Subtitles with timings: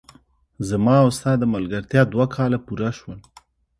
[0.69, 3.19] زما او ستا د ملګرتیا دوه کاله پوره شول!